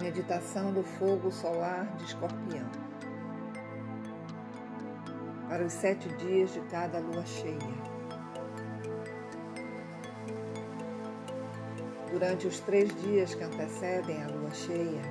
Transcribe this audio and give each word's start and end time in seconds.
Meditação 0.00 0.72
do 0.72 0.84
fogo 0.84 1.30
solar 1.32 1.84
de 1.96 2.04
escorpião. 2.04 2.70
Para 5.48 5.64
os 5.64 5.72
sete 5.72 6.08
dias 6.10 6.52
de 6.52 6.60
cada 6.62 7.00
lua 7.00 7.26
cheia. 7.26 7.58
Durante 12.12 12.46
os 12.46 12.60
três 12.60 12.94
dias 13.02 13.34
que 13.34 13.42
antecedem 13.42 14.22
a 14.22 14.28
lua 14.28 14.50
cheia, 14.52 15.02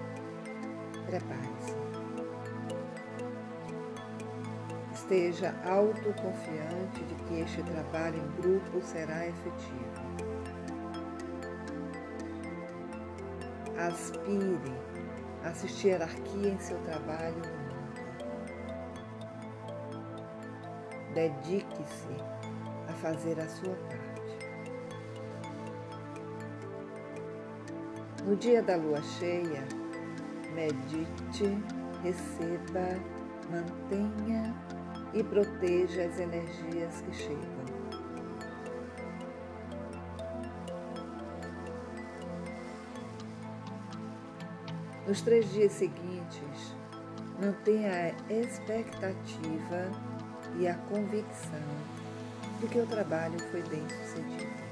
prepare-se. 1.06 1.76
Esteja 4.94 5.54
autoconfiante 5.66 7.04
de 7.04 7.16
que 7.26 7.42
este 7.42 7.62
trabalho 7.64 8.18
em 8.18 8.42
grupo 8.42 8.82
será 8.82 9.28
efetivo. 9.28 9.87
Aspire 13.78 14.74
a 15.44 15.50
assistir 15.50 15.90
hierarquia 15.90 16.50
em 16.50 16.60
seu 16.60 16.80
trabalho 16.80 17.36
mundo. 17.36 17.78
Dedique-se 21.14 22.16
a 22.90 22.94
fazer 22.94 23.40
a 23.40 23.48
sua 23.48 23.76
parte. 23.76 24.08
No 28.26 28.36
dia 28.36 28.64
da 28.64 28.76
lua 28.76 29.02
cheia, 29.04 29.64
medite, 30.56 31.64
receba, 32.02 33.00
mantenha 33.52 34.56
e 35.14 35.24
proteja 35.24 36.04
as 36.04 36.20
energias 36.20 37.02
que 37.02 37.14
chegam. 37.14 37.67
Nos 45.08 45.22
três 45.22 45.50
dias 45.54 45.72
seguintes, 45.72 46.76
mantenha 47.42 48.14
a 48.30 48.34
expectativa 48.34 49.90
e 50.60 50.68
a 50.68 50.74
convicção 50.74 51.64
de 52.60 52.68
que 52.68 52.78
o 52.78 52.86
trabalho 52.86 53.40
foi 53.50 53.62
bem 53.70 53.88
sucedido. 53.88 54.68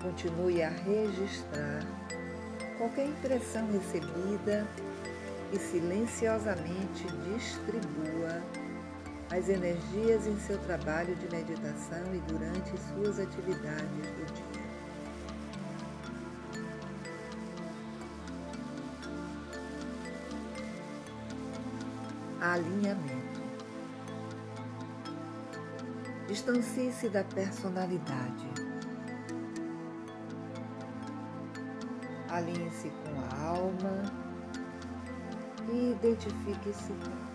Continue 0.00 0.62
a 0.62 0.68
registrar 0.68 1.84
qualquer 2.78 3.08
impressão 3.08 3.66
recebida 3.72 4.64
e 5.52 5.58
silenciosamente 5.58 7.04
distribua 7.34 8.40
as 9.32 9.48
energias 9.48 10.24
em 10.24 10.38
seu 10.38 10.56
trabalho 10.58 11.16
de 11.16 11.28
meditação 11.34 12.14
e 12.14 12.18
durante 12.32 12.70
suas 12.94 13.18
atividades 13.18 14.06
do 14.06 14.34
dia. 14.34 14.57
Alinhamento. 22.52 23.40
Distancie-se 26.26 27.08
da 27.08 27.24
personalidade. 27.24 28.48
Alinhe-se 32.28 32.90
com 32.90 33.36
a 33.36 33.48
alma 33.48 34.02
e 35.72 35.92
identifique-se 35.92 36.92
com. 36.92 37.28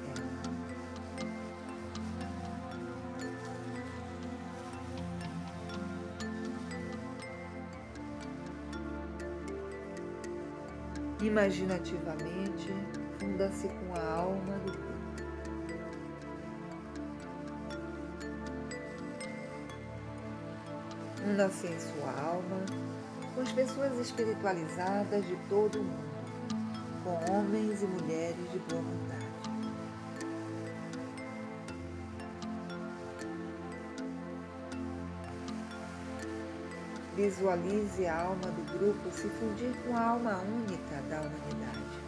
Imaginativamente, 11.24 12.74
funda-se 13.18 13.70
com 13.70 13.96
a 13.96 14.14
alma 14.18 14.58
do 14.66 14.83
em 21.42 21.80
sua 21.80 22.12
alma 22.12 22.64
com 23.34 23.42
as 23.42 23.52
pessoas 23.52 23.98
espiritualizadas 23.98 25.26
de 25.26 25.36
todo 25.50 25.80
o 25.80 25.84
mundo, 25.84 26.14
com 27.04 27.34
homens 27.34 27.82
e 27.82 27.88
mulheres 27.88 28.52
de 28.52 28.60
boa 28.60 28.82
vontade. 28.84 29.24
Visualize 37.16 38.06
a 38.06 38.22
alma 38.22 38.36
do 38.36 38.78
grupo 38.78 39.12
se 39.12 39.28
fundir 39.28 39.76
com 39.88 39.98
a 39.98 40.10
alma 40.10 40.38
única 40.38 41.02
da 41.10 41.20
humanidade. 41.22 42.04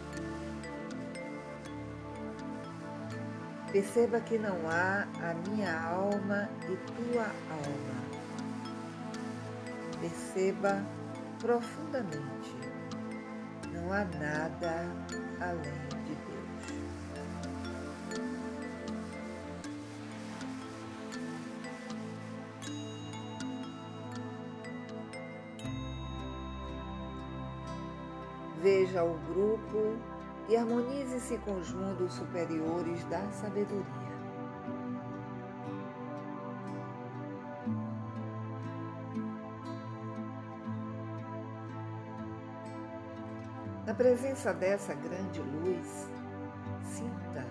Perceba 3.72 4.20
que 4.20 4.38
não 4.38 4.56
há 4.70 5.06
a 5.20 5.34
minha 5.48 5.80
alma 5.80 6.48
e 6.62 6.76
tua 6.76 7.24
alma 7.50 8.05
Perceba 10.00 10.84
profundamente. 11.40 12.56
Não 13.72 13.92
há 13.92 14.04
nada 14.04 14.86
além 15.40 16.04
de 16.04 16.14
Deus. 16.14 16.36
Veja 28.62 29.04
o 29.04 29.18
grupo 29.28 29.96
e 30.48 30.56
harmonize-se 30.56 31.38
com 31.38 31.58
os 31.58 31.72
mundos 31.72 32.14
superiores 32.14 33.04
da 33.04 33.20
sabedoria. 33.32 33.95
Na 43.86 43.94
presença 43.94 44.52
dessa 44.52 44.92
grande 44.94 45.40
luz, 45.40 46.10
sinta 46.82 47.46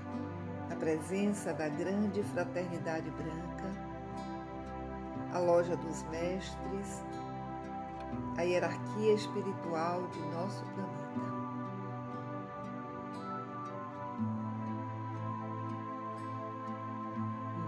a 0.69 0.75
presença 0.75 1.53
da 1.53 1.69
grande 1.69 2.21
fraternidade 2.23 3.09
branca, 3.11 3.71
a 5.33 5.39
loja 5.39 5.77
dos 5.77 6.03
mestres, 6.09 7.05
a 8.37 8.41
hierarquia 8.41 9.13
espiritual 9.13 10.05
de 10.07 10.19
nosso 10.33 10.65
planeta. 10.65 11.05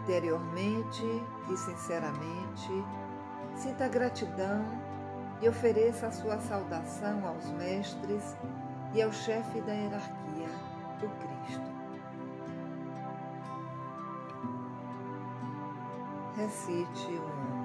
Interiormente 0.01 1.23
e 1.49 1.55
sinceramente, 1.55 2.85
sinta 3.55 3.87
gratidão 3.87 4.86
e 5.41 5.47
ofereça 5.47 6.07
a 6.07 6.11
sua 6.11 6.39
saudação 6.39 7.27
aos 7.27 7.49
mestres 7.51 8.35
e 8.93 9.01
ao 9.01 9.11
chefe 9.11 9.61
da 9.61 9.73
hierarquia, 9.73 10.47
o 11.03 11.09
Cristo. 11.19 11.77
Recite 16.35 17.11
um 17.11 17.56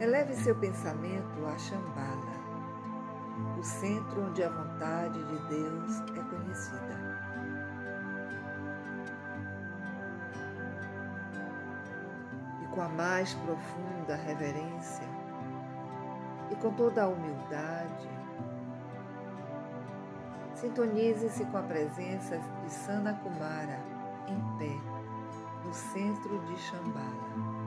Eleve 0.00 0.32
seu 0.36 0.54
pensamento 0.54 1.44
a 1.44 1.58
Shambhala, 1.58 2.38
o 3.58 3.62
centro 3.64 4.28
onde 4.28 4.44
a 4.44 4.48
vontade 4.48 5.18
de 5.24 5.38
Deus 5.48 6.00
é 6.16 6.36
conhecida. 6.36 7.18
E 12.62 12.66
com 12.68 12.80
a 12.80 12.88
mais 12.90 13.34
profunda 13.34 14.14
reverência 14.14 15.02
e 16.52 16.54
com 16.54 16.72
toda 16.74 17.02
a 17.02 17.08
humildade, 17.08 18.08
sintonize-se 20.54 21.44
com 21.46 21.58
a 21.58 21.62
presença 21.62 22.38
de 22.62 22.72
Sana 22.72 23.14
Kumara 23.14 23.80
em 24.28 24.58
pé, 24.58 24.80
no 25.64 25.74
centro 25.74 26.38
de 26.44 26.56
Shambhala. 26.56 27.57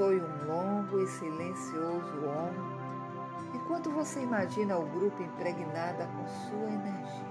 Soe 0.00 0.18
um 0.18 0.46
longo 0.46 0.98
e 0.98 1.06
silencioso 1.06 2.24
om, 2.24 3.54
enquanto 3.54 3.90
você 3.90 4.22
imagina 4.22 4.78
o 4.78 4.86
grupo 4.86 5.22
impregnada 5.22 6.06
com 6.06 6.26
sua 6.26 6.70
energia. 6.70 7.29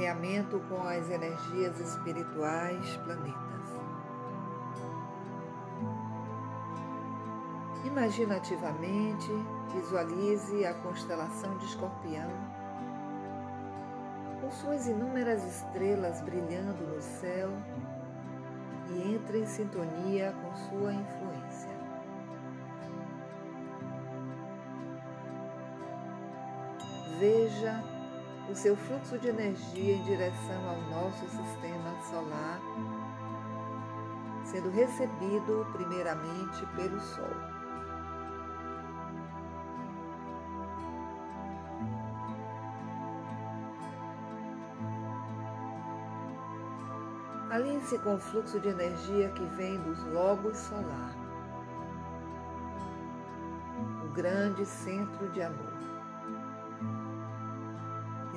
Alinhamento 0.00 0.58
com 0.60 0.80
as 0.88 1.10
energias 1.10 1.78
espirituais 1.78 2.96
planetas. 3.04 3.36
Imaginativamente, 7.84 9.28
visualize 9.74 10.64
a 10.64 10.72
constelação 10.74 11.56
de 11.58 11.66
Escorpião 11.66 12.30
com 14.40 14.50
suas 14.50 14.86
inúmeras 14.86 15.44
estrelas 15.44 16.22
brilhando 16.22 16.82
no 16.86 17.02
céu 17.02 17.50
e 18.88 19.14
entre 19.14 19.40
em 19.40 19.46
sintonia 19.46 20.34
com 20.42 20.56
sua 20.56 20.94
influência. 20.94 21.68
Veja 27.18 27.99
o 28.50 28.56
seu 28.56 28.76
fluxo 28.76 29.16
de 29.16 29.28
energia 29.28 29.94
em 29.94 30.02
direção 30.02 30.68
ao 30.68 30.80
nosso 30.90 31.24
sistema 31.28 31.94
solar, 32.02 32.60
sendo 34.44 34.68
recebido 34.70 35.66
primeiramente 35.72 36.66
pelo 36.74 37.00
Sol. 37.00 37.30
Alinhe-se 47.50 47.98
com 47.98 48.14
o 48.14 48.18
fluxo 48.18 48.58
de 48.58 48.68
energia 48.68 49.28
que 49.30 49.44
vem 49.44 49.80
dos 49.82 50.02
lobos 50.06 50.56
solar, 50.56 51.14
o 54.04 54.08
grande 54.12 54.66
centro 54.66 55.28
de 55.30 55.42
amor. 55.42 55.89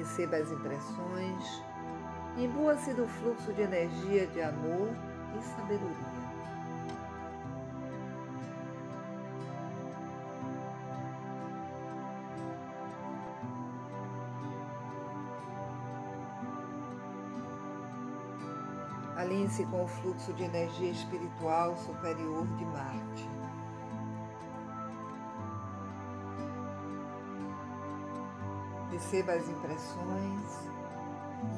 Receba 0.03 0.35
as 0.35 0.51
impressões, 0.51 1.63
imbua-se 2.35 2.94
do 2.94 3.07
fluxo 3.07 3.53
de 3.53 3.61
energia 3.61 4.27
de 4.27 4.41
amor 4.41 4.89
e 5.33 5.41
sabedoria. 5.41 5.95
Alinhe-se 19.15 19.65
com 19.67 19.85
o 19.85 19.88
fluxo 19.88 20.33
de 20.33 20.44
energia 20.44 20.91
espiritual 20.91 21.77
superior 21.77 22.45
de 22.57 22.65
Marte. 22.65 23.32
Receba 29.13 29.33
as 29.33 29.48
impressões, 29.48 30.71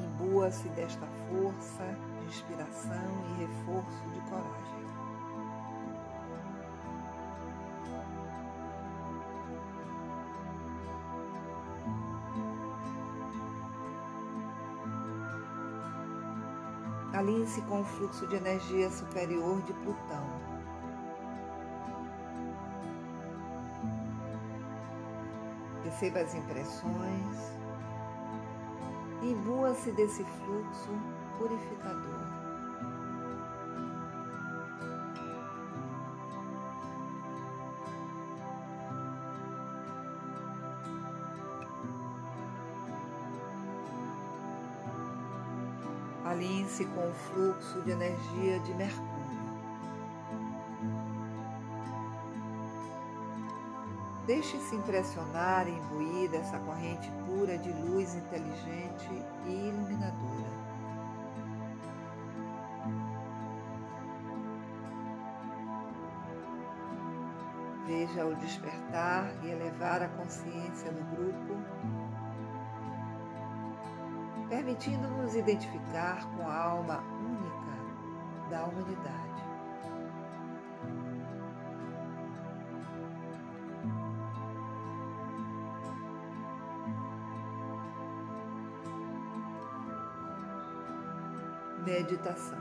imbua-se 0.04 0.68
desta 0.68 1.06
força 1.06 1.98
de 2.18 2.26
inspiração 2.26 3.24
e 3.30 3.44
reforço 3.44 4.10
de 4.12 4.20
coragem. 4.28 4.86
Alinhe-se 17.14 17.62
com 17.62 17.80
o 17.80 17.84
fluxo 17.84 18.26
de 18.26 18.36
energia 18.36 18.90
superior 18.90 19.62
de 19.62 19.72
Plutão. 19.72 20.35
Receba 25.98 26.20
as 26.20 26.34
impressões, 26.34 27.52
imbua-se 29.22 29.90
desse 29.92 30.22
fluxo 30.24 30.90
purificador. 31.38 32.20
Alinhe-se 46.26 46.84
com 46.84 47.08
o 47.08 47.14
fluxo 47.14 47.80
de 47.80 47.92
energia 47.92 48.60
de 48.60 48.74
Mercúrio. 48.74 49.15
Deixe-se 54.26 54.74
impressionar 54.74 55.68
e 55.68 55.70
imbuir 55.70 56.28
dessa 56.28 56.58
corrente 56.58 57.08
pura 57.24 57.56
de 57.56 57.72
luz 57.72 58.12
inteligente 58.16 59.08
e 59.46 59.68
iluminadora. 59.68 60.66
Veja 67.86 68.26
o 68.26 68.34
despertar 68.34 69.32
e 69.44 69.48
elevar 69.48 70.02
a 70.02 70.08
consciência 70.08 70.90
no 70.90 71.04
grupo, 71.14 71.54
permitindo-nos 74.48 75.36
identificar 75.36 76.28
com 76.36 76.48
a 76.48 76.56
alma 76.56 76.98
única 77.20 78.50
da 78.50 78.64
humanidade. 78.64 79.25
Meditação. 91.86 92.58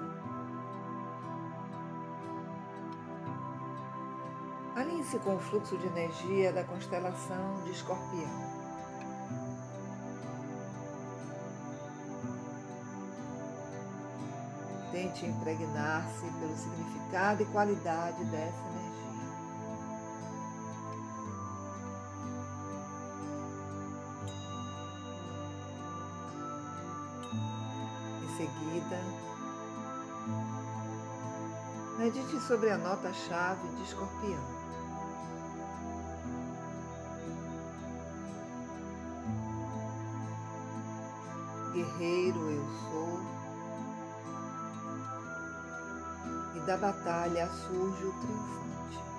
Alinhe-se 4.76 5.18
com 5.20 5.36
o 5.36 5.40
fluxo 5.40 5.76
de 5.80 5.88
energia 5.88 6.54
da 6.54 6.64
constelação 6.64 7.64
de 7.64 7.72
Escorpião. 7.72 8.56
Tente 14.92 15.26
impregnar-se 15.26 16.26
pelo 16.40 16.56
significado 16.56 17.42
e 17.42 17.46
qualidade 17.48 18.24
dessa 18.26 18.62
energia. 18.70 18.95
Seguida, 28.38 29.00
medite 31.98 32.40
sobre 32.42 32.70
a 32.70 32.78
nota-chave 32.78 33.68
de 33.76 33.84
escorpião. 33.84 34.66
Guerreiro 41.74 42.52
eu 42.52 42.66
sou, 42.90 43.20
e 46.56 46.60
da 46.66 46.78
batalha 46.78 47.48
surge 47.50 48.06
o 48.06 48.14
triunfante. 48.14 49.15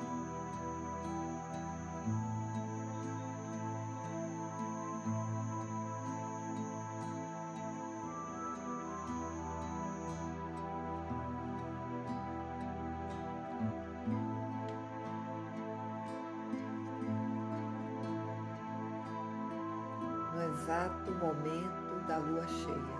Exato 20.66 21.12
momento 21.12 22.06
da 22.08 22.18
lua 22.18 22.44
cheia. 22.48 22.96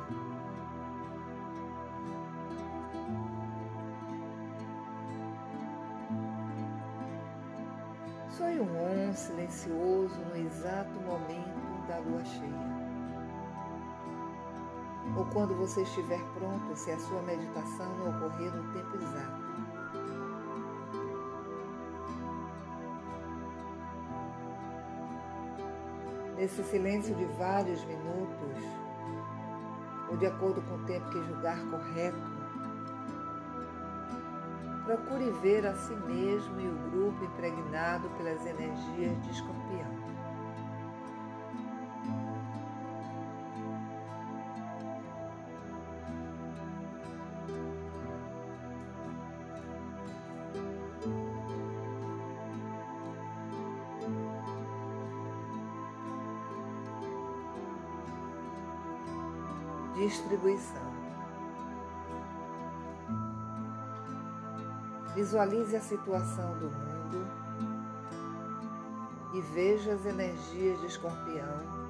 Soe 8.30 8.61
um 8.61 9.08
om 9.08 9.12
silencioso 9.12 10.14
no 10.30 10.37
exato 10.37 11.00
momento 11.00 11.87
da 11.88 11.99
lua 11.99 12.25
cheia. 12.25 12.76
ou 15.16 15.25
quando 15.26 15.54
você 15.54 15.82
estiver 15.82 16.23
pronto, 16.35 16.76
se 16.76 16.90
a 16.90 16.99
sua 16.99 17.23
meditação 17.23 17.87
não 17.96 18.11
ocorrer 18.11 18.54
no 18.54 18.73
tempo 18.73 18.96
exato. 18.96 19.46
Nesse 26.37 26.62
silêncio 26.64 27.14
de 27.14 27.25
vários 27.38 27.83
minutos, 27.87 28.62
ou 30.11 30.16
de 30.19 30.26
acordo 30.26 30.61
com 30.62 30.75
o 30.75 30.85
tempo 30.85 31.09
que 31.09 31.25
julgar 31.25 31.59
correto, 31.71 32.19
procure 34.85 35.31
ver 35.40 35.66
a 35.66 35.75
si 35.75 35.95
mesmo 35.95 36.61
e 36.61 36.69
o 36.69 36.90
grupo 36.90 37.25
impregnado 37.25 38.09
pelas 38.11 38.45
energias 38.45 39.23
de 39.23 39.31
escorpião. 39.31 40.15
Visualize 65.14 65.76
a 65.76 65.80
situação 65.80 66.58
do 66.58 66.70
mundo 66.70 67.26
e 69.34 69.40
veja 69.40 69.94
as 69.94 70.04
energias 70.04 70.80
de 70.80 70.86
escorpião 70.86 71.86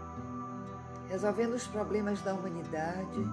resolvendo 1.09 1.55
os 1.55 1.67
problemas 1.67 2.21
da 2.23 2.35
humanidade 2.35 3.25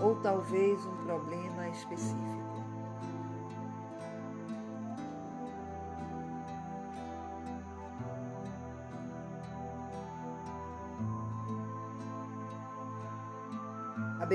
ou 0.00 0.16
talvez 0.16 0.84
um 0.86 0.96
problema 1.04 1.68
específico. 1.68 2.35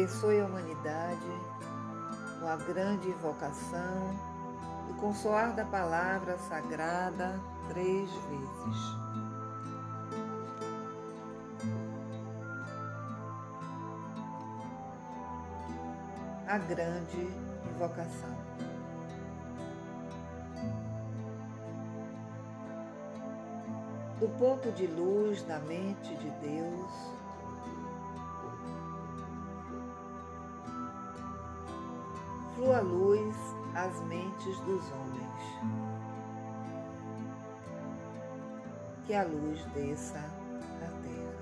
Abençoe 0.01 0.41
a 0.41 0.45
humanidade 0.47 1.41
com 2.39 2.47
a 2.47 2.55
grande 2.55 3.07
invocação 3.07 4.19
e 4.89 4.93
com 4.93 5.11
o 5.11 5.13
soar 5.13 5.53
da 5.53 5.63
palavra 5.63 6.39
sagrada 6.39 7.39
três 7.67 8.09
vezes. 8.09 8.97
A 16.47 16.57
grande 16.57 17.21
invocação. 17.69 18.35
Do 24.19 24.27
ponto 24.39 24.71
de 24.71 24.87
luz 24.87 25.43
da 25.43 25.59
mente 25.59 26.15
de 26.15 26.29
Deus, 26.41 27.20
flua 32.61 32.79
luz 32.79 33.35
às 33.73 33.99
mentes 34.01 34.59
dos 34.59 34.83
homens. 34.91 35.41
Que 39.07 39.15
a 39.15 39.23
luz 39.23 39.65
desça 39.73 40.19
na 40.79 40.87
terra. 41.01 41.41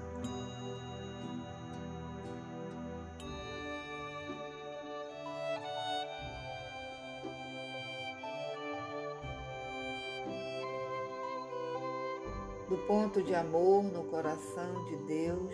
Do 12.70 12.78
ponto 12.88 13.22
de 13.22 13.36
amor 13.36 13.84
no 13.84 14.06
coração 14.06 14.86
de 14.86 14.96
Deus, 14.96 15.54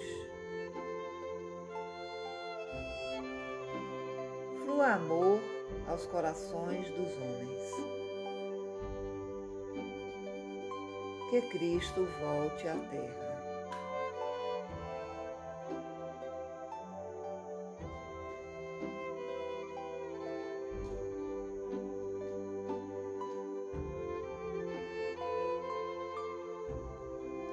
flua 4.63 4.93
amor 4.93 5.54
aos 5.87 6.05
corações 6.07 6.89
dos 6.89 7.17
homens. 7.17 7.71
Que 11.29 11.41
Cristo 11.49 12.07
volte 12.21 12.67
à 12.67 12.75
terra. 12.75 13.25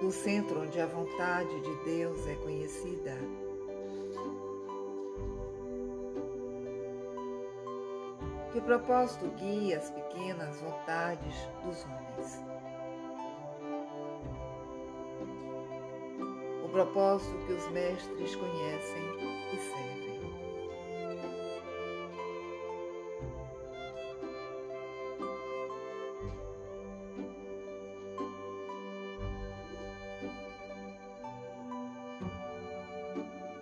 Do 0.00 0.10
centro 0.10 0.62
onde 0.62 0.80
a 0.80 0.86
vontade 0.86 1.60
de 1.60 1.84
Deus 1.84 2.26
é 2.26 2.34
conhecida, 2.34 3.01
que 8.52 8.58
o 8.58 8.62
propósito 8.62 9.28
guie 9.38 9.74
as 9.74 9.90
pequenas 9.90 10.60
vontades 10.60 11.34
dos 11.64 11.84
homens. 11.84 12.44
O 16.62 16.68
propósito 16.68 17.46
que 17.46 17.52
os 17.54 17.70
mestres 17.70 18.36
conhecem 18.36 19.02
e 19.52 19.56
servem. 19.56 20.02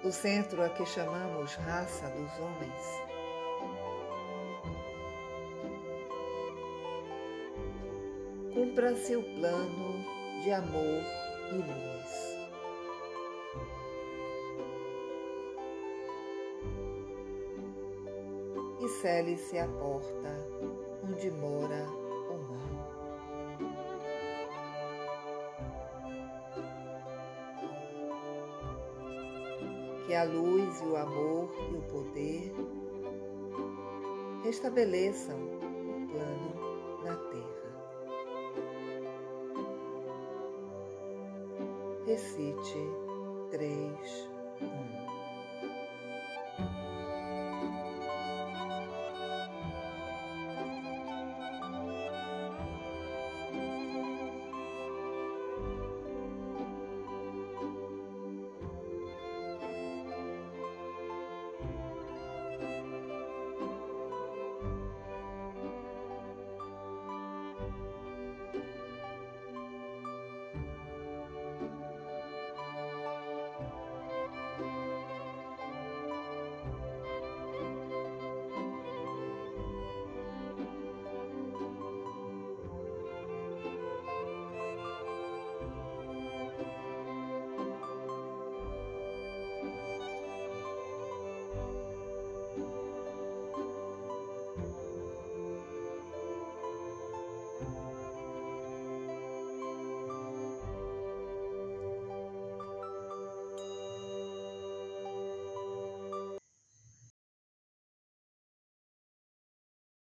Do 0.02 0.10
centro 0.10 0.64
a 0.64 0.68
que 0.70 0.84
chamamos 0.84 1.54
raça 1.54 2.08
dos 2.08 2.38
homens, 2.40 3.09
cumpra 8.70 8.94
seu 8.94 9.20
plano 9.20 10.04
de 10.44 10.52
amor 10.52 11.02
e 11.50 11.56
luz. 11.56 12.38
E 18.80 18.88
cele-se 18.88 19.58
a 19.58 19.66
porta 19.66 20.48
onde 21.02 21.30
mora 21.32 21.84
o 22.30 22.38
mal. 22.48 22.70
Que 30.06 30.14
a 30.14 30.22
luz 30.22 30.80
e 30.80 30.84
o 30.84 30.96
amor 30.96 31.50
e 31.72 31.76
o 31.76 31.82
poder 31.90 32.54
restabeleçam 34.44 35.69
recite 42.20 42.78
três 43.50 44.29